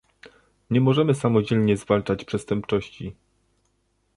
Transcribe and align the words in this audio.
Nie 0.69 0.81
możemy 0.81 1.15
samodzielnie 1.15 1.77
zwalczać 1.77 2.25
przestępczości 2.25 3.15